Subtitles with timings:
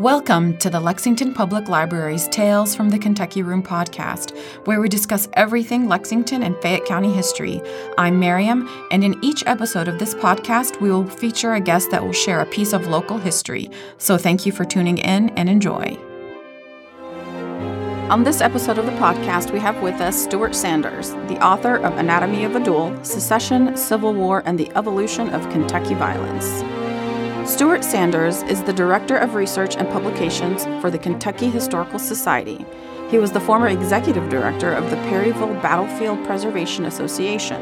[0.00, 4.36] Welcome to the Lexington Public Library's Tales from the Kentucky Room podcast,
[4.66, 7.62] where we discuss everything Lexington and Fayette County history.
[7.96, 12.04] I'm Mariam, and in each episode of this podcast, we will feature a guest that
[12.04, 13.70] will share a piece of local history.
[13.98, 15.96] So thank you for tuning in and enjoy.
[18.10, 21.96] On this episode of the podcast, we have with us Stuart Sanders, the author of
[21.98, 26.64] Anatomy of a Duel Secession, Civil War, and the Evolution of Kentucky Violence.
[27.46, 32.64] Stuart Sanders is the Director of Research and Publications for the Kentucky Historical Society.
[33.10, 37.60] He was the former Executive Director of the Perryville Battlefield Preservation Association.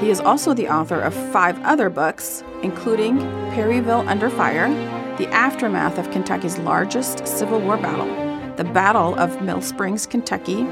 [0.00, 3.20] He is also the author of five other books, including
[3.54, 4.68] Perryville Under Fire,
[5.16, 10.64] The Aftermath of Kentucky's Largest Civil War Battle, The Battle of Mill Springs, Kentucky,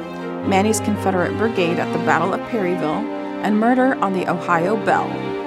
[0.47, 3.07] Maney's Confederate Brigade at the Battle of Perryville,
[3.43, 5.38] and Murder on the Ohio Belle.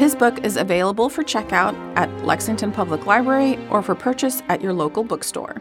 [0.00, 4.72] His book is available for checkout at Lexington Public Library or for purchase at your
[4.72, 5.60] local bookstore.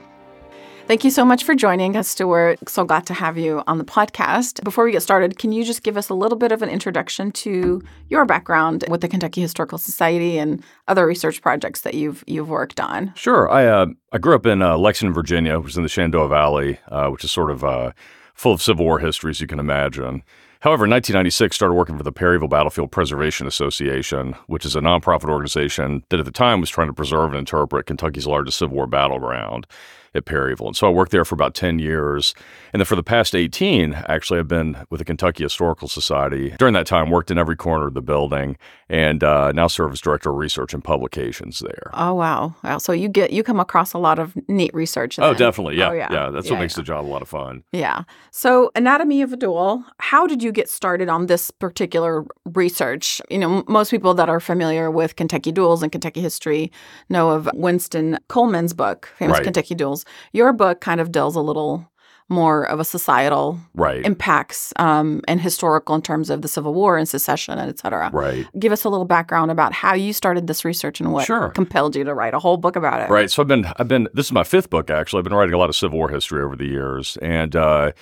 [0.87, 2.57] Thank you so much for joining us, Stuart.
[2.69, 4.63] So glad to have you on the podcast.
[4.63, 7.33] Before we get started, can you just give us a little bit of an introduction
[7.33, 12.47] to your background with the Kentucky Historical Society and other research projects that you've you've
[12.47, 13.11] worked on?
[13.17, 13.51] Sure.
[13.51, 16.79] I uh, I grew up in uh, Lexington, Virginia, which is in the Shenandoah Valley,
[16.87, 17.91] uh, which is sort of uh,
[18.35, 20.23] full of Civil War history, as you can imagine.
[20.61, 25.29] However, in 1996, started working for the Perryville Battlefield Preservation Association, which is a nonprofit
[25.29, 28.85] organization that at the time was trying to preserve and interpret Kentucky's largest Civil War
[28.85, 29.67] battleground
[30.13, 30.67] at Perryville.
[30.67, 32.33] And so I worked there for about 10 years.
[32.73, 36.55] And then for the past 18, actually, I've been with the Kentucky Historical Society.
[36.57, 38.57] During that time, worked in every corner of the building
[38.89, 41.91] and uh, now serve as Director of Research and Publications there.
[41.93, 42.55] Oh, wow.
[42.63, 42.77] wow.
[42.77, 45.17] So you get you come across a lot of neat research.
[45.17, 45.25] Then.
[45.25, 45.77] Oh, definitely.
[45.77, 45.89] Yeah.
[45.89, 46.07] Oh, yeah.
[46.11, 46.29] yeah.
[46.29, 46.81] That's yeah, what makes yeah.
[46.81, 47.63] the job a lot of fun.
[47.71, 48.03] Yeah.
[48.31, 53.21] So Anatomy of a Duel, how did you get started on this particular research?
[53.29, 56.71] You know, most people that are familiar with Kentucky duels and Kentucky history
[57.09, 59.43] know of Winston Coleman's book, famous right.
[59.43, 59.98] Kentucky duels
[60.33, 61.89] your book kind of deals a little
[62.31, 64.05] more of a societal right.
[64.05, 68.11] impacts um, and historical in terms of the Civil War and secession and et cetera.
[68.13, 68.45] Right.
[68.59, 71.49] Give us a little background about how you started this research and what sure.
[71.49, 73.09] compelled you to write a whole book about it.
[73.09, 73.31] Right.
[73.31, 75.19] So I've been I've been this is my fifth book actually.
[75.19, 77.93] I've been writing a lot of Civil War history over the years, and uh,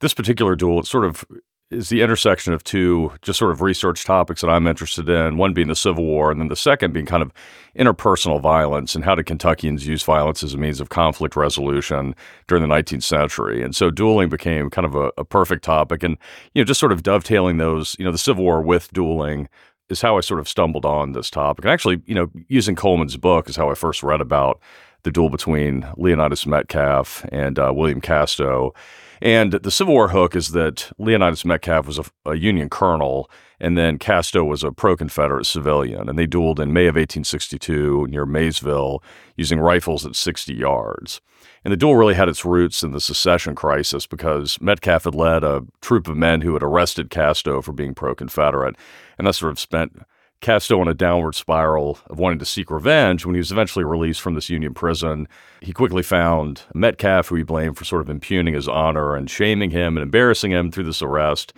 [0.00, 1.24] this particular duel it sort of
[1.70, 5.36] is the intersection of two just sort of research topics that I'm interested in.
[5.36, 7.32] One being the Civil War, and then the second being kind of
[7.76, 12.14] interpersonal violence and how did Kentuckians use violence as a means of conflict resolution
[12.46, 13.62] during the 19th century.
[13.62, 16.16] And so dueling became kind of a, a perfect topic, and
[16.54, 19.48] you know just sort of dovetailing those, you know, the Civil War with dueling
[19.88, 21.64] is how I sort of stumbled on this topic.
[21.64, 24.60] And actually, you know, using Coleman's book is how I first read about
[25.02, 28.74] the duel between Leonidas Metcalfe and uh, William Casto.
[29.24, 33.76] And the Civil War hook is that Leonidas Metcalfe was a, a Union colonel, and
[33.76, 36.10] then Casto was a pro Confederate civilian.
[36.10, 39.02] And they dueled in May of 1862 near Maysville
[39.34, 41.22] using rifles at 60 yards.
[41.64, 45.42] And the duel really had its roots in the secession crisis because Metcalfe had led
[45.42, 48.76] a troop of men who had arrested Casto for being pro Confederate.
[49.16, 50.02] And that sort of spent
[50.40, 53.24] Casto on a downward spiral of wanting to seek revenge.
[53.24, 55.26] When he was eventually released from this Union prison,
[55.60, 59.70] he quickly found Metcalfe, who he blamed for sort of impugning his honor and shaming
[59.70, 61.54] him and embarrassing him through this arrest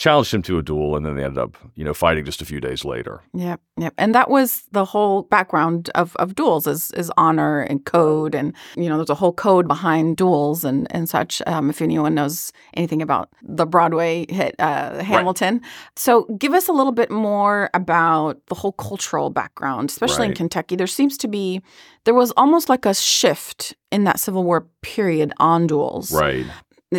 [0.00, 2.46] challenged him to a duel, and then they ended up, you know, fighting just a
[2.46, 3.20] few days later.
[3.34, 3.92] Yep, yep.
[3.98, 8.54] And that was the whole background of, of duels is is honor and code, and
[8.76, 11.42] you know, there's a whole code behind duels and and such.
[11.46, 15.70] Um, if anyone knows anything about the Broadway hit uh, Hamilton, right.
[15.96, 20.30] so give us a little bit more about the whole cultural background, especially right.
[20.30, 20.76] in Kentucky.
[20.76, 21.60] There seems to be
[22.04, 26.10] there was almost like a shift in that Civil War period on duels.
[26.10, 26.46] Right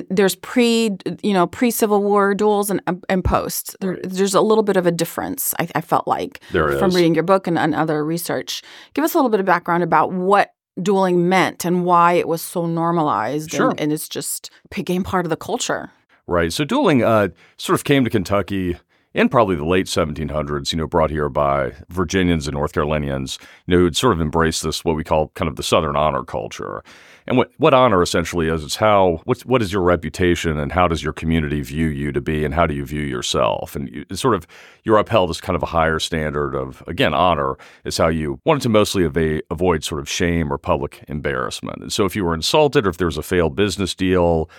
[0.09, 3.75] there's pre you know pre Civil War duels and and post.
[3.81, 5.53] There, there's a little bit of a difference.
[5.59, 6.95] I, I felt like there from is.
[6.95, 8.61] reading your book and, and other research.
[8.93, 12.41] Give us a little bit of background about what dueling meant and why it was
[12.41, 13.71] so normalized sure.
[13.71, 15.91] and, and it's just became part of the culture.
[16.27, 16.53] Right.
[16.53, 18.77] So dueling uh, sort of came to Kentucky
[19.13, 23.37] in probably the late 1700s, you know, brought here by Virginians and North Carolinians,
[23.67, 25.95] you know, who had sort of embraced this, what we call kind of the Southern
[25.95, 26.83] honor culture.
[27.27, 30.87] And what, what honor essentially is, it's how, what's, what is your reputation and how
[30.87, 33.75] does your community view you to be and how do you view yourself?
[33.75, 34.47] And you, sort of,
[34.83, 38.63] you're upheld as kind of a higher standard of, again, honor is how you wanted
[38.63, 39.03] to mostly
[39.49, 41.81] avoid sort of shame or public embarrassment.
[41.81, 44.49] And so if you were insulted or if there was a failed business deal,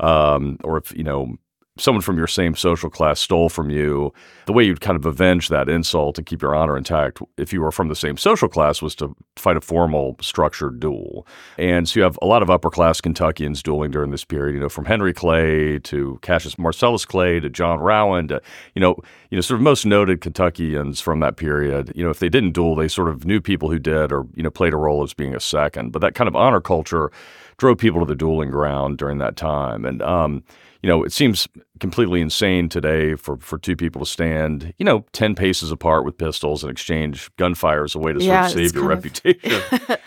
[0.00, 1.36] um, or if, you know,
[1.82, 4.12] someone from your same social class stole from you,
[4.46, 7.60] the way you'd kind of avenge that insult and keep your honor intact if you
[7.60, 11.26] were from the same social class was to fight a formal structured duel.
[11.58, 14.60] And so you have a lot of upper class Kentuckians dueling during this period, you
[14.60, 18.40] know, from Henry Clay to Cassius Marcellus Clay to John Rowan to,
[18.74, 18.96] you know,
[19.30, 21.92] you know, sort of most noted Kentuckians from that period.
[21.96, 24.42] You know, if they didn't duel, they sort of knew people who did or, you
[24.42, 25.90] know, played a role as being a second.
[25.90, 27.10] But that kind of honor culture
[27.56, 29.84] drove people to the dueling ground during that time.
[29.84, 30.44] And, um,
[30.82, 31.46] you know, it seems
[31.78, 36.18] completely insane today for, for two people to stand, you know, 10 paces apart with
[36.18, 39.60] pistols and exchange gunfire as a way to Yeah, sort of save your reputation.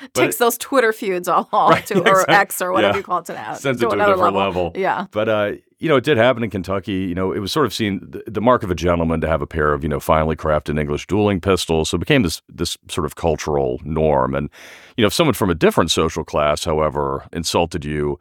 [0.13, 2.36] Takes those Twitter feuds all Right, to or exactly.
[2.36, 2.98] X or whatever Yeah.
[2.98, 3.54] you call it now.
[3.54, 4.72] Sends it to a another different level.
[4.75, 5.07] Yeah.
[5.12, 6.94] But uh, you know, it did happen in Kentucky.
[6.94, 9.42] You know, it was sort of seen the, the mark of a gentleman to have
[9.42, 11.89] a pair of you know finely crafted English dueling pistols.
[11.89, 14.36] So it became this this sort of cultural norm.
[14.36, 14.50] And
[14.98, 18.18] you know, if someone from a different social class, however, insulted you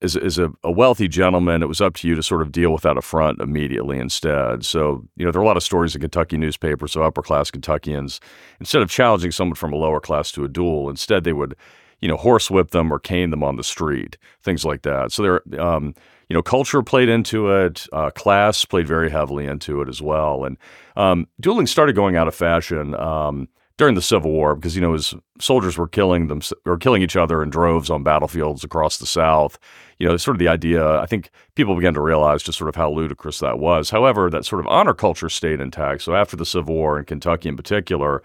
[0.00, 2.72] as, as a, a wealthy gentleman, it was up to you to sort of deal
[2.72, 4.64] with that affront immediately instead.
[4.64, 7.50] So, you know, there are a lot of stories in Kentucky newspapers of upper class
[7.50, 8.20] Kentuckians,
[8.60, 11.56] instead of challenging someone from a lower class to a duel, instead they would,
[12.00, 15.10] you know, horsewhip them or cane them on the street, things like that.
[15.10, 15.94] So there, um,
[16.28, 20.44] you know, culture played into it, uh, class played very heavily into it as well.
[20.44, 20.58] And
[20.96, 22.94] um, dueling started going out of fashion.
[22.94, 27.00] Um, during the Civil War, because you know, as soldiers were killing them or killing
[27.00, 29.58] each other in droves on battlefields across the South,
[29.98, 30.98] you know, sort of the idea.
[30.98, 33.88] I think people began to realize just sort of how ludicrous that was.
[33.88, 36.02] However, that sort of honor culture stayed intact.
[36.02, 38.22] So after the Civil War in Kentucky, in particular,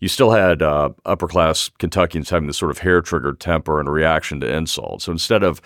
[0.00, 3.90] you still had uh, upper class Kentuckians having this sort of hair triggered temper and
[3.90, 5.02] reaction to insult.
[5.02, 5.60] So instead of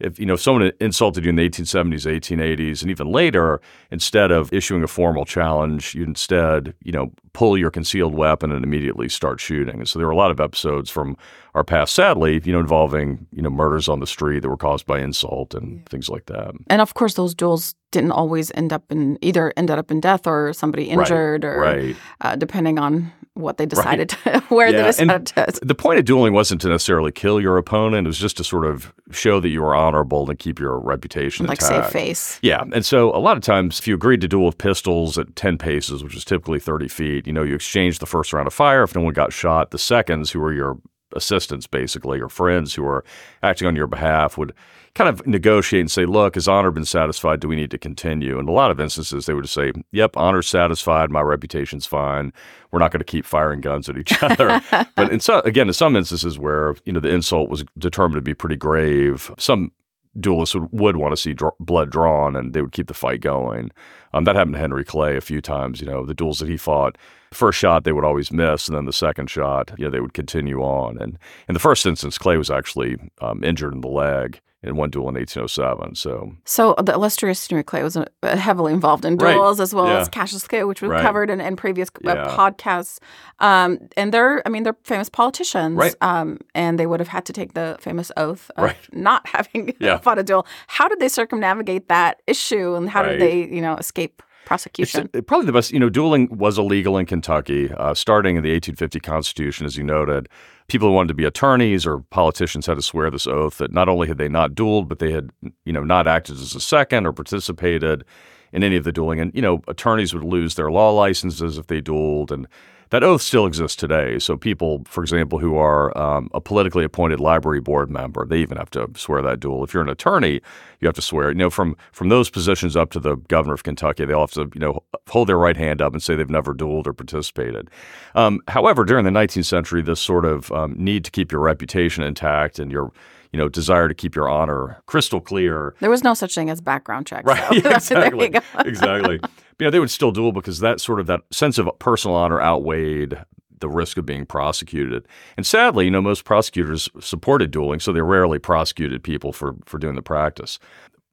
[0.00, 3.60] if you know if someone insulted you in the 1870s, 1880s, and even later,
[3.90, 8.64] instead of issuing a formal challenge, you instead you know pull your concealed weapon and
[8.64, 9.76] immediately start shooting.
[9.78, 11.16] And so there were a lot of episodes from
[11.54, 14.86] our past, sadly, you know, involving you know murders on the street that were caused
[14.86, 16.52] by insult and things like that.
[16.68, 20.26] And of course, those duels didn't always end up in either ended up in death
[20.26, 21.96] or somebody injured or Right.
[22.20, 25.66] uh, depending on what they decided to, where they Yeah, and decided to.
[25.66, 28.66] The point of dueling wasn't to necessarily kill your opponent; it was just to sort
[28.66, 32.38] of show that you were honorable and keep your reputation Like save face.
[32.42, 35.36] Yeah, and so a lot of times, if you agreed to duel with pistols at
[35.36, 38.54] ten paces, which is typically thirty feet, you know, you exchanged the first round of
[38.54, 38.82] fire.
[38.82, 40.78] If no one got shot, the seconds, who were your
[41.14, 43.04] assistants, basically, or friends who were
[43.42, 44.52] acting on your behalf, would
[44.98, 47.38] kind of negotiate and say, "Look, has honor been satisfied?
[47.38, 50.16] Do we need to continue?" In a lot of instances, they would just say, "Yep,
[50.16, 51.10] honor's satisfied.
[51.10, 52.32] My reputation's fine.
[52.72, 54.60] We're not going to keep firing guns at each other."
[54.96, 58.22] but in some, again, in some instances where you know the insult was determined to
[58.22, 59.70] be pretty grave, some
[60.18, 63.20] duelists would, would want to see dr- blood drawn and they would keep the fight
[63.20, 63.70] going.
[64.12, 65.80] Um, that happened to Henry Clay a few times.
[65.80, 66.96] You know, the duels that he fought,
[67.32, 70.14] first shot they would always miss, and then the second shot, you know, they would
[70.14, 70.98] continue on.
[71.00, 74.90] And in the first instance, Clay was actually um, injured in the leg in one
[74.90, 75.94] duel in 1807.
[75.94, 79.34] So So the illustrious Henry Clay was uh, heavily involved in Right.
[79.34, 79.98] duels as well Yeah.
[80.00, 81.00] as Cassius Clay, which we've Right.
[81.00, 82.24] covered in, in previous uh, Yeah.
[82.36, 82.98] podcasts.
[83.38, 85.76] Um, and they're, I mean, they're famous politicians.
[85.76, 85.94] Right.
[86.00, 88.76] Um, and they would have had to take the famous oath of Right.
[88.92, 89.98] not having Yeah.
[89.98, 90.44] fought a duel.
[90.66, 93.10] How did they circumnavigate that issue, and how Right.
[93.12, 95.10] did they, you know, escape prosecution?
[95.14, 95.72] uh, probably the best.
[95.72, 99.84] You know, dueling was illegal in Kentucky uh, starting in the 1850 Constitution, as you
[99.84, 100.28] noted.
[100.68, 103.88] People who wanted to be attorneys or politicians had to swear this oath that not
[103.88, 105.30] only had they not dueled, but they had,
[105.64, 108.04] you know, not acted as a second or participated
[108.52, 109.20] in any of the dueling.
[109.20, 112.46] And you know, attorneys would lose their law licenses if they dueled, and
[112.90, 114.18] that oath still exists today.
[114.18, 118.56] So people, for example, who are um, a politically appointed library board member, they even
[118.56, 119.64] have to swear that duel.
[119.64, 120.40] If you're an attorney,
[120.80, 121.28] you have to swear.
[121.28, 124.32] You know, from from those positions up to the governor of Kentucky, they all have
[124.32, 127.70] to, you know, hold their right hand up and say they've never dueled or participated.
[128.14, 132.04] Um, however, during the 19th century, this sort of um, need to keep your reputation
[132.04, 132.92] intact and your
[133.32, 136.60] you know, desire to keep your honor crystal clear there was no such thing as
[136.60, 137.26] background checks.
[137.26, 137.38] Right.
[137.48, 137.78] so Yeah,
[138.10, 138.40] there you exactly.
[138.64, 139.20] exactly.
[139.58, 142.40] You know, they would still duel because that sort of that sense of personal honor
[142.40, 143.18] outweighed
[143.60, 145.06] the risk of being prosecuted.
[145.36, 149.78] And sadly, you know, most prosecutors supported dueling, so they rarely prosecuted people for for
[149.78, 150.58] doing the practice.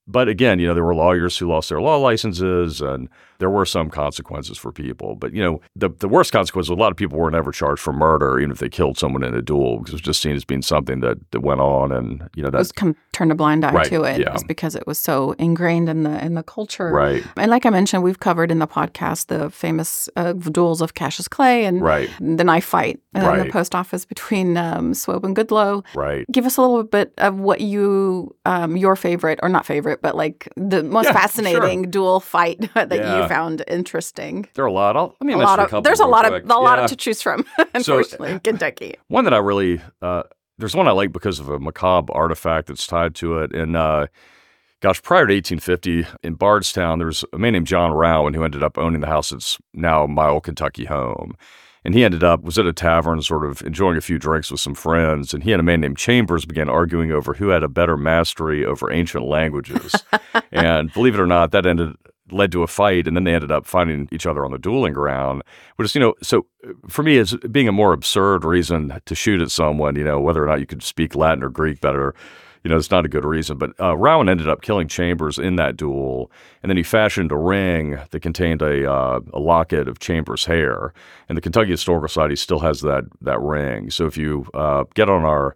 [0.08, 3.66] But again, you know, there were lawyers who lost their law licenses and there were
[3.66, 5.16] some consequences for people.
[5.16, 7.82] But, you know, the, the worst consequence was a lot of people were never charged
[7.82, 10.36] for murder, even if they killed someone in a duel, because it was just seen
[10.36, 11.92] as being something that, that went on.
[11.92, 14.20] And, you know, It that was kind of turned a blind eye Right, to it
[14.20, 14.32] yeah.
[14.34, 16.90] just because it was so ingrained in the in the culture.
[16.92, 17.24] Right.
[17.38, 21.28] And like I mentioned, we've covered in the podcast the famous uh, duels of Cassius
[21.28, 22.10] Clay and Right.
[22.20, 25.84] the knife fight in the post office between um, Swope and Goodloe.
[25.96, 26.26] Right.
[26.32, 30.16] Give us a little bit of what you, um, your favorite, or not favorite, but
[30.16, 33.22] like the most Yeah, fascinating duel fight that Yeah.
[33.22, 34.48] you found interesting.
[34.54, 34.96] There are a lot.
[34.98, 35.82] I'll, let me A mention lot a couple.
[35.82, 36.44] there's a lot quick.
[36.44, 36.88] of a lot Yeah.
[36.88, 37.46] to choose from.
[37.74, 38.96] Unfortunately, in Kentucky.
[39.08, 40.24] One that I really uh,
[40.58, 44.08] there's one I like because of a macabre artifact that's tied to it, and uh,
[44.82, 48.64] gosh, prior to 1850 in Bardstown, there was a man named John Rowan who ended
[48.64, 51.36] up owning the house that's now my old Kentucky home.
[51.84, 54.60] And he ended up was at a tavern, sort of enjoying a few drinks with
[54.60, 55.36] some friends.
[55.36, 58.66] And he and a man named Chambers began arguing over who had a better mastery
[58.66, 59.94] over ancient languages.
[60.52, 61.96] and believe it or not, that ended
[62.32, 64.94] led to a fight, and then they ended up finding each other on the dueling
[64.94, 65.44] ground.
[65.76, 69.16] Which is, you know, so uh, for me, is being a more absurd reason to
[69.16, 69.96] shoot at someone.
[69.96, 72.16] You know, whether or not you could speak Latin or Greek better
[72.66, 73.60] you know, it's not a good reason.
[73.60, 76.32] But uh, Rowan ended up killing Chambers in that duel,
[76.64, 80.92] and then he fashioned a ring that contained a, uh, a locket of Chambers' hair.
[81.30, 83.92] And the Kentucky Historical Society still has that that ring.
[83.92, 85.56] So if you uh, get on our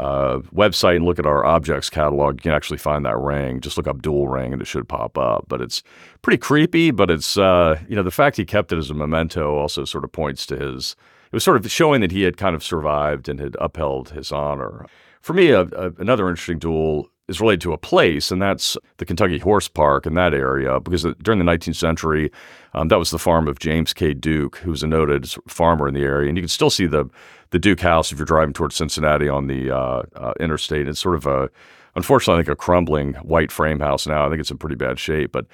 [0.00, 3.60] uh, website and look at our objects catalog, you can actually find that ring.
[3.60, 5.44] Just look up duel ring and it should pop up.
[5.46, 5.82] But it's
[6.22, 6.90] pretty creepy.
[6.90, 10.04] But it's uh, you know the fact he kept it as a memento also sort
[10.04, 10.96] of points to his.
[11.26, 14.32] It was sort of showing that he had kind of survived and had upheld his
[14.32, 14.86] honor.
[15.20, 19.06] For me, a, a, another interesting duel is related to a place, and that's the
[19.06, 22.30] Kentucky Horse Park in that area, because during the 19th century,
[22.74, 24.12] um, that was the farm of James K.
[24.12, 27.08] Duke, who was a noted farmer in the area, and you can still see the
[27.50, 30.86] the Duke House if you're driving towards Cincinnati on the uh, uh, interstate.
[30.86, 31.50] It's sort of a,
[31.96, 34.24] unfortunately, I think a crumbling white frame house now.
[34.24, 35.46] I think it's in pretty bad shape, but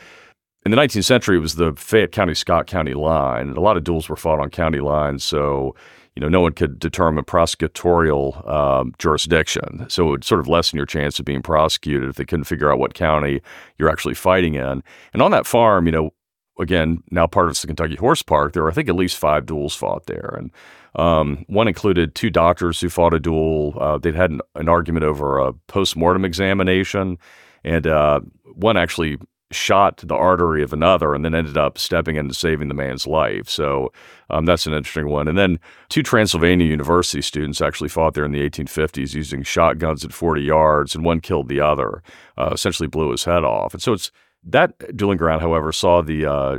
[0.67, 3.77] in the 19th century, it was the Fayette County Scott County line, and a lot
[3.77, 5.25] of duels were fought on county lines.
[5.25, 5.75] So
[6.17, 9.85] you know, no one could determine prosecutorial um, jurisdiction.
[9.89, 12.73] So it would sort of lessen your chance of being prosecuted if they couldn't figure
[12.73, 13.43] out what county
[13.79, 14.83] you're actually fighting in.
[15.13, 16.11] And on that farm, you know,
[16.59, 19.45] again, now part of the Kentucky Horse Park, there were, I think, at least five
[19.45, 20.35] duels fought there.
[20.39, 20.51] And
[20.95, 23.77] um, one included two doctors who fought a duel.
[23.79, 27.19] Uh, they'd had an, an, argument over a post mortem examination.
[27.63, 28.21] And uh,
[28.55, 29.19] one actually
[29.53, 33.07] shot the artery of another and then ended up stepping in and saving the man's
[33.07, 33.49] life.
[33.49, 33.93] So
[34.29, 35.29] um, that's an interesting one.
[35.29, 40.13] And then two Transylvania University students actually fought there in the 1850s using shotguns at
[40.13, 42.03] 40 yards, and one killed the other,
[42.37, 43.73] uh, essentially blew his head off.
[43.73, 44.11] And so it's
[44.43, 46.59] that dueling ground, however, saw the uh,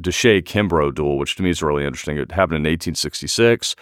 [0.00, 2.18] Desha Kimbrough duel, which to me is really interesting.
[2.18, 3.74] It happened in 1866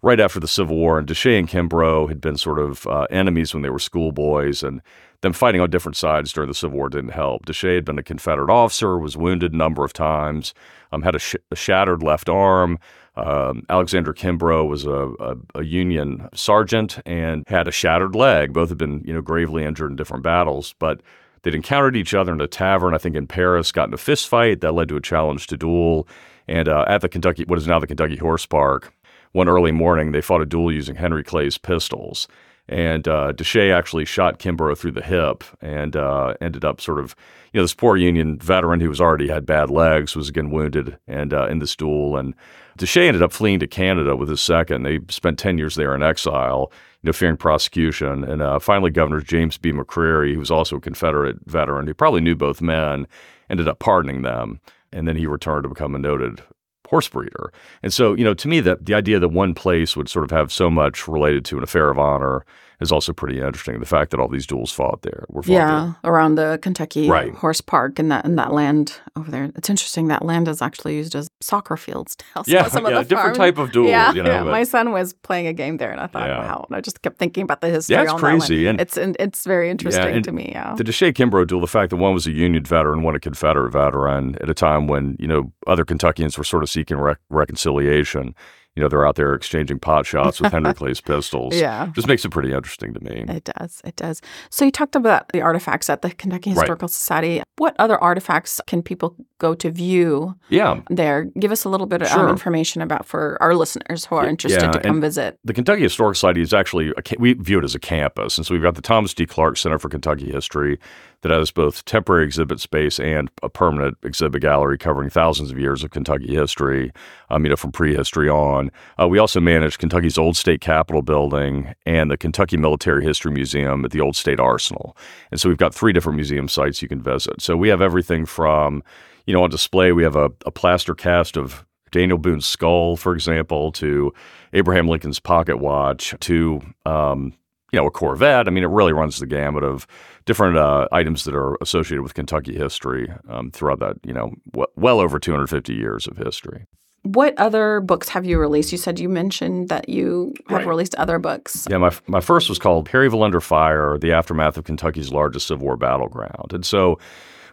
[0.00, 3.52] right after the Civil War, and Desha and Kimbrough had been sort of uh, enemies
[3.52, 4.80] when they were schoolboys, and
[5.22, 7.46] them fighting on different sides during the Civil War didn't help.
[7.46, 10.54] Desha had been a Confederate officer, was wounded a number of times,
[10.92, 12.78] um, had a, sh- a, shattered left arm.
[13.16, 18.52] Um, Alexander Kimbrough was a, a, a, Union sergeant and had a shattered leg.
[18.52, 21.00] Both had been, you know, gravely injured in different battles, but
[21.42, 24.28] they'd encountered each other in a tavern, I think in Paris, got in a fist
[24.28, 26.06] fight that led to a challenge to duel.
[26.46, 28.92] And uh, at the Kentucky, what is now the Kentucky Horse Park,
[29.32, 32.28] one early morning, they fought a duel using Henry Clay's pistols.
[32.68, 37.16] And uh, Desha actually shot Kimbrough through the hip and uh, ended up sort of,
[37.52, 40.98] you know, this poor Union veteran who was already had bad legs was again wounded
[41.06, 42.16] and uh, in this duel.
[42.18, 42.34] And
[42.78, 44.82] Desha ended up fleeing to Canada with his second.
[44.82, 46.70] They spent 10 years there in exile,
[47.02, 48.22] you know, fearing prosecution.
[48.22, 49.72] And uh, finally, Governor James B.
[49.72, 53.06] McCreary, who was also a Confederate veteran who probably knew both men,
[53.48, 54.60] ended up pardoning them.
[54.92, 56.42] And then he returned to become a noted
[56.88, 57.52] horse breeder.
[57.82, 60.30] And so, you know, to me, that the idea that one place would sort of
[60.30, 62.44] have so much related to an affair of honor
[62.80, 63.80] is also pretty interesting.
[63.80, 66.12] The fact that all these duels fought there were fought yeah there.
[66.12, 67.34] around the Kentucky right.
[67.34, 69.50] Horse Park and that and that land over there.
[69.56, 72.44] It's interesting that land is actually used as soccer fields now.
[72.46, 73.88] Yeah, some yeah, different type of duel.
[73.88, 74.42] Yeah, you know, yeah.
[74.44, 76.38] my son was playing a game there, and I thought, yeah.
[76.38, 76.66] wow.
[76.68, 77.96] And I just kept thinking about the history.
[77.96, 80.50] Yeah, it's crazy, and it's it's very interesting yeah, to me.
[80.52, 81.60] Yeah, the Desha Kimbrough duel.
[81.60, 84.86] The fact that one was a Union veteran, one a Confederate veteran, at a time
[84.86, 88.34] when you know other Kentuckians were sort of seeking rec- reconciliation
[88.78, 91.56] you know, they're out there exchanging pot shots with Henry Clay's pistols.
[91.56, 91.90] Yeah.
[91.96, 93.24] Just makes it pretty interesting to me.
[93.28, 93.82] It does.
[93.84, 94.22] It does.
[94.50, 96.92] So you talked about the artifacts at the Kentucky Historical right.
[96.92, 97.42] Society.
[97.56, 100.80] What other artifacts can people go to view yeah.
[100.90, 101.24] there?
[101.40, 102.28] Give us a little bit of sure.
[102.28, 104.70] information about for our listeners who are interested yeah.
[104.70, 105.40] to come visit.
[105.42, 108.38] The Kentucky Historical Society is actually, a, we view it as a campus.
[108.38, 109.26] And so we've got the Thomas D.
[109.26, 110.78] Clark Center for Kentucky History
[111.22, 115.82] that has both temporary exhibit space and a permanent exhibit gallery covering thousands of years
[115.82, 116.92] of Kentucky history,
[117.30, 118.70] um, you know, from prehistory on.
[119.00, 123.84] Uh, we also manage Kentucky's Old State Capitol building and the Kentucky Military History Museum
[123.84, 124.96] at the Old State Arsenal.
[125.30, 127.42] And so we've got three different museum sites you can visit.
[127.42, 128.82] So we have everything from,
[129.26, 133.14] you know, on display, we have a, a plaster cast of Daniel Boone's skull, for
[133.14, 134.12] example, to
[134.52, 137.32] Abraham Lincoln's pocket watch, to um,
[137.72, 138.48] you know, a Corvette.
[138.48, 139.86] I mean, it really runs the gamut of
[140.24, 144.66] different uh, items that are associated with Kentucky history um, throughout that, you know, w-
[144.76, 146.66] well over 250 years of history.
[147.02, 148.72] What other books have you released?
[148.72, 150.66] You said you mentioned that you have right.
[150.66, 151.66] released other books.
[151.70, 155.64] Yeah, my, my first was called Perryville Under Fire, The Aftermath of Kentucky's Largest Civil
[155.64, 156.52] War Battleground.
[156.52, 156.98] And so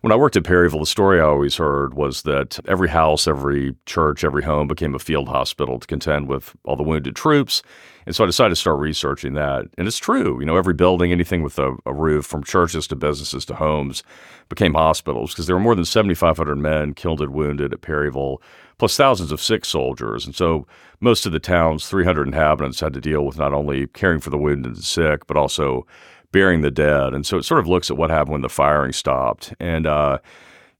[0.01, 3.75] when I worked at Perryville, the story I always heard was that every house, every
[3.85, 7.63] church, every home became a field hospital to contend with all the wounded troops.
[8.05, 9.65] And so I decided to start researching that.
[9.77, 10.39] And it's true.
[10.39, 14.03] You know, every building, anything with a, a roof, from churches to businesses to homes,
[14.49, 18.41] became hospitals because there were more than 7,500 men killed and wounded at Perryville,
[18.77, 20.25] plus thousands of sick soldiers.
[20.25, 20.67] And so
[20.99, 24.37] most of the town's 300 inhabitants had to deal with not only caring for the
[24.37, 25.85] wounded and sick, but also
[26.31, 27.13] burying the dead.
[27.13, 29.53] And so it sort of looks at what happened when the firing stopped.
[29.59, 30.19] And, uh,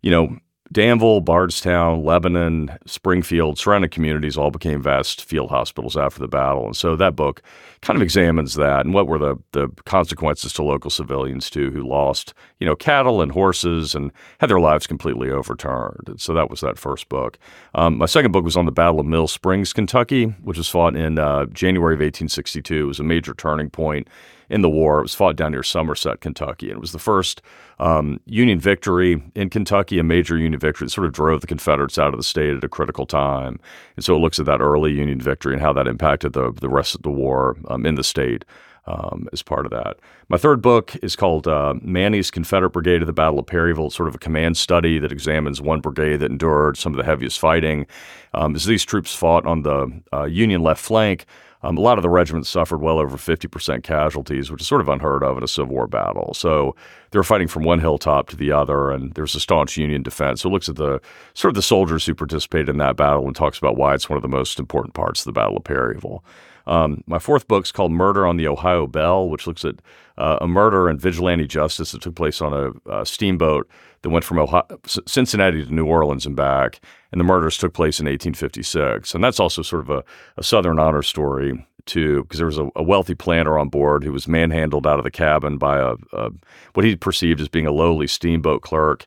[0.02, 0.38] you know,
[0.72, 6.66] Danville, Bardstown, Lebanon, Springfield, surrounding communities all became vast field hospitals after the battle.
[6.66, 7.44] And so that book
[7.82, 11.88] kind of examines that and what were the, the consequences to local civilians too who
[11.88, 16.08] lost, you know, cattle and horses and had their lives completely overturned.
[16.08, 17.38] And so that was that first book.
[17.76, 20.96] Um, my second book was on the Battle of Mill Springs, Kentucky, which was fought
[20.96, 22.76] in uh, January of 1862.
[22.76, 24.08] It was a major turning point
[24.50, 25.00] in the war.
[25.00, 27.42] It was fought down near Somerset, Kentucky, and it was the first
[27.80, 31.98] um, Union victory in Kentucky, a major Union victory that sort of drove the Confederates
[31.98, 33.60] out of the state at a critical time.
[33.96, 36.70] And so it looks at that early Union victory and how that impacted the the
[36.70, 38.46] rest of the war um, in the state.
[38.88, 39.98] Um, as part of that.
[40.30, 43.88] My third book is called uh, Maney's Confederate Brigade of the Battle of Perryville.
[43.88, 47.04] It's sort of a command study that examines one brigade that endured some of the
[47.04, 47.88] heaviest fighting.
[48.36, 51.26] Um, as these troops fought on the uh, Union left flank,
[51.66, 54.90] um, a lot of the regiments suffered well over 50% casualties, which is sort of
[54.90, 56.34] unheard of in a Civil War battle.
[56.36, 56.76] So
[57.16, 60.42] they were fighting from one hilltop to the other, and there's a staunch Union defense.
[60.42, 61.00] So it looks at the
[61.34, 64.18] sort of the soldiers who participated in that battle and talks about why it's one
[64.18, 66.26] of the most important parts of the Battle of Perryville.
[66.68, 69.76] Um, my fourth book is called Murder on the Ohio Belle, which looks at
[70.18, 73.70] uh, a murder and vigilante justice that took place on a, a steamboat
[74.02, 76.82] that went from Ohio, Cincinnati to New Orleans and back.
[77.14, 79.16] And the murders took place in 1856.
[79.16, 80.04] And that's also sort of a,
[80.36, 84.12] a Southern honor story, too, because there was a, a, wealthy planter on board who
[84.12, 86.32] was manhandled out of the cabin by a, a
[86.74, 89.06] what he perceived as being a lowly steamboat clerk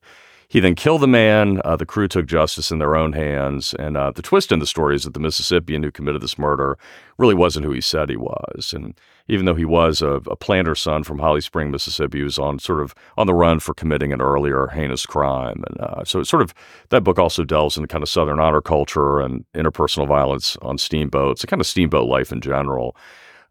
[0.50, 1.61] he then killed the man.
[1.62, 3.75] Uh, the crew took justice in their own hands.
[3.78, 6.78] And uh, the twist in the story is that the Mississippian who committed this murder
[7.19, 8.73] really wasn't who he said he was.
[8.75, 12.38] And even though he was a, a planter's son from Holly Spring, Mississippi, he was
[12.38, 15.64] on sort of on the run for committing an earlier heinous crime.
[15.69, 16.55] And uh, so it's sort of
[16.88, 21.43] that book also delves into kind of Southern honor culture and interpersonal violence on steamboats
[21.43, 22.97] and kind of steamboat life in general.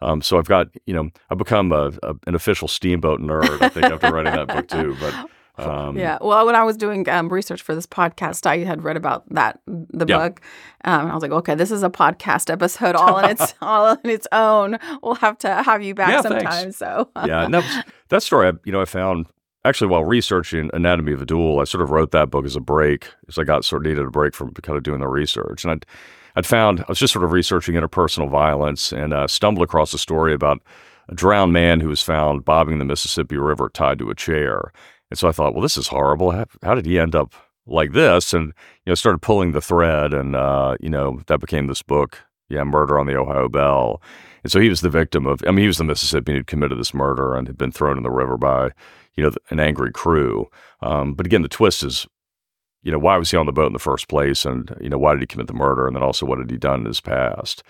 [0.01, 3.70] Um, so I've got, you know, I've become a, a, an official steamboat nerd, I
[3.70, 4.96] think, after writing that book too.
[5.00, 6.18] But um, yeah.
[6.22, 9.60] Well, when I was doing um, research for this podcast, I had read about that
[9.66, 10.18] the yeah.
[10.18, 10.42] book.
[10.86, 14.10] Um, I was like, okay, this is a podcast episode all in its all in
[14.10, 14.77] its own.
[15.01, 16.51] We'll have to have you back yeah, sometime.
[16.51, 16.77] Thanks.
[16.77, 19.27] So yeah, and that, that story, I, you know, I found
[19.66, 22.62] actually while researching Anatomy of a Duel, I sort of wrote that book as a
[22.62, 25.64] break, as I got sort of needed a break from kind of doing the research,
[25.64, 25.86] and I'd
[26.38, 29.98] I'd found I was just sort of researching interpersonal violence and uh, stumbled across a
[29.98, 30.62] story about
[31.10, 34.72] a drowned man who was found bobbing the Mississippi River tied to a chair.
[35.10, 36.30] And so I thought, well, this is horrible.
[36.30, 37.34] How, how did he end up
[37.66, 38.36] like this?
[38.36, 38.54] And,
[38.86, 42.20] you know, started pulling the thread and, uh, you know, that became this book.
[42.50, 44.00] Yeah, Murder on the Ohio Belle.
[44.44, 46.78] And so he was the victim of, I mean, he was the Mississippian who'd committed
[46.78, 48.70] this murder and had been thrown in the river by,
[49.16, 50.46] you know, an angry crew.
[50.82, 52.06] Um, but again, the twist is,
[52.88, 54.46] you know, why was he on the boat in the first place?
[54.46, 55.88] And, you know, why did he commit the murder?
[55.88, 57.62] And then also, what had he done in his past?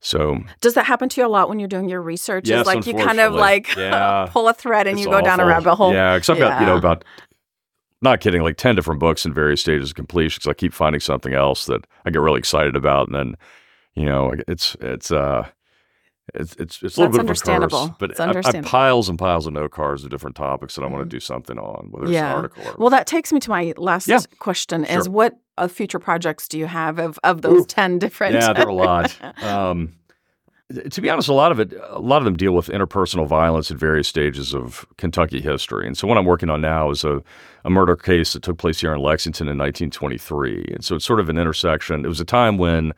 [0.00, 2.48] So does that happen to you a lot when you're doing your research?
[2.48, 4.26] Yes, like you kind of like yeah.
[4.28, 5.26] pull a thread and it's you go awful.
[5.26, 5.94] down a rabbit hole.
[5.94, 6.48] Yeah, because I've yeah.
[6.48, 7.04] got you know about
[8.02, 10.40] not kidding, like ten different books in various stages of completion.
[10.40, 13.36] Because I keep finding something else that I get really excited about, and then
[13.94, 15.48] you know it's it's uh
[16.32, 19.18] it's it's, it's a little bit of a curse, but it's I, I piles and
[19.18, 21.10] piles of note cards of different topics that I want to mm-hmm.
[21.10, 22.18] do something on, whether yeah.
[22.18, 22.90] it's an article or well.
[22.90, 24.20] That takes me to my last yeah.
[24.38, 24.98] question: sure.
[24.98, 27.66] is what uh, future projects do you have of of those Ooh.
[27.66, 28.34] ten different?
[28.34, 29.16] Yeah, there are a lot.
[29.42, 29.92] um,
[30.90, 33.70] to be honest, a lot of it, a lot of them deal with interpersonal violence
[33.70, 35.86] at various stages of Kentucky history.
[35.86, 37.22] And so, what I'm working on now is a,
[37.64, 40.70] a murder case that took place here in Lexington in 1923.
[40.72, 42.04] And so, it's sort of an intersection.
[42.04, 42.92] It was a time when,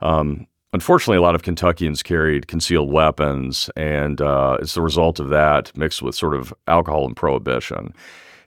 [0.00, 5.28] um, unfortunately, a lot of Kentuckians carried concealed weapons, and uh, it's the result of
[5.30, 7.94] that mixed with sort of alcohol and prohibition.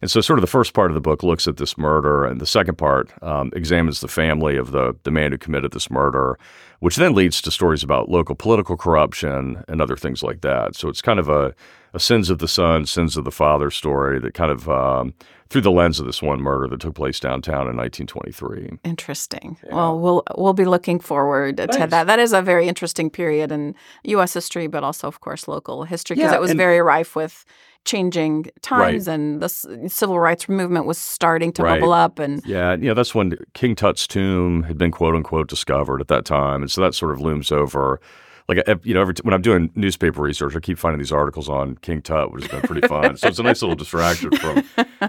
[0.02, 2.40] And so, sort of the first part of the book looks at this murder, and
[2.42, 6.38] the second part um, examines the family of the, the man who committed this murder,
[6.80, 10.76] which then leads to stories about local political corruption and other things like that.
[10.76, 11.56] So, it's kind of a,
[11.94, 15.14] a sins of the son, sins of the father story that kind of um,
[15.50, 18.80] through the lens of this one murder that took place downtown in 1923.
[18.84, 19.58] Interesting.
[19.64, 19.76] Yeah.
[19.76, 21.78] Well, we'll we'll be looking forward Thanks.
[21.78, 22.08] to that.
[22.08, 24.34] That is a very interesting period in U.S.
[24.34, 27.46] history, but also, of course, local history because yeah, it was very rife with
[27.86, 29.14] changing times right.
[29.14, 31.80] and the civil rights movement was starting to right.
[31.80, 35.48] bubble up and yeah you know that's when king tut's tomb had been quote unquote
[35.48, 38.00] discovered at that time and so that sort of looms over
[38.48, 41.50] like you know, every t- when I'm doing newspaper research, I keep finding these articles
[41.50, 43.18] on King Tut, which has been pretty fun.
[43.18, 44.64] so it's a nice little distraction from,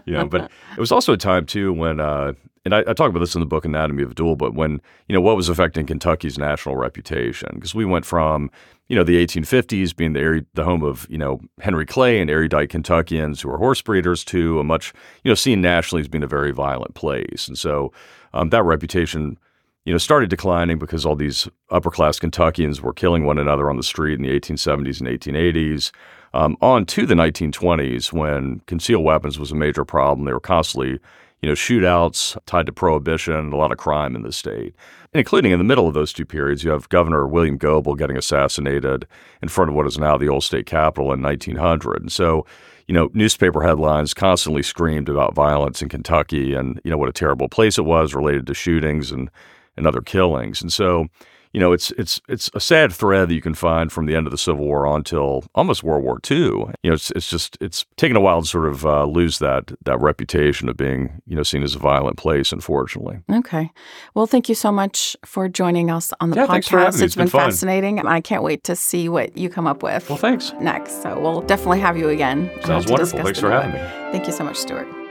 [0.06, 0.26] you know.
[0.26, 2.32] But it was also a time too when, uh,
[2.66, 4.80] and I, I, talk about this in the book Anatomy of a Duel, but when
[5.08, 7.48] you know what was affecting Kentucky's national reputation?
[7.54, 8.50] Because we went from
[8.88, 12.68] you know the 1850s being the the home of you know Henry Clay and erudite
[12.68, 16.28] Kentuckians who were horse breeders to a much you know seen nationally as being a
[16.28, 17.92] very violent place, and so
[18.34, 19.38] um, that reputation
[19.84, 23.76] you know, started declining because all these upper class Kentuckians were killing one another on
[23.76, 25.92] the street in the 1870s and 1880s.
[26.34, 30.98] Um, on to the 1920s, when concealed weapons was a major problem, they were constantly,
[31.46, 34.74] you know, shootouts tied to prohibition, a lot of crime in the state.
[35.12, 38.16] And including in the middle of those two periods, you have Governor William Goebel getting
[38.16, 39.06] assassinated
[39.40, 42.02] in front of what is now the old state capitol in 1900.
[42.02, 42.44] And so,
[42.88, 47.12] you know, newspaper headlines constantly screamed about violence in Kentucky and, you know, what a
[47.12, 49.30] terrible place it was related to shootings and
[49.76, 50.62] and other killings.
[50.62, 51.06] And so,
[51.52, 54.26] you know, it's it's it's a sad thread that you can find from the end
[54.26, 56.38] of the Civil War on till almost World War II.
[56.38, 59.72] You know, it's it's just it's taken a while to sort of uh, lose that
[59.84, 62.52] that reputation of being you know seen as a violent place.
[62.52, 63.20] Unfortunately.
[63.32, 63.70] Okay.
[64.14, 66.88] Well, thank you so much for joining us on the yeah, podcast.
[66.88, 68.00] It's, it's been, been fascinating.
[68.00, 70.08] I can't wait to see what you come up with.
[70.08, 70.52] Well, thanks.
[70.60, 72.50] Next, so we'll definitely have you again.
[72.64, 73.22] Sounds wonderful.
[73.22, 73.78] Thanks for having me.
[74.12, 75.05] Thank you so much, Stuart.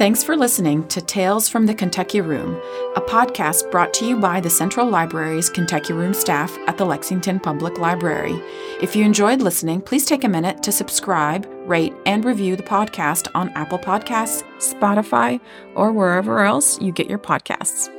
[0.00, 2.54] Thanks for listening to Tales from the Kentucky Room,
[2.96, 7.38] a podcast brought to you by the Central Library's Kentucky Room staff at the Lexington
[7.38, 8.42] Public Library.
[8.80, 13.28] If you enjoyed listening, please take a minute to subscribe, rate, and review the podcast
[13.34, 15.38] on Apple Podcasts, Spotify,
[15.74, 17.94] or wherever else you get your podcasts.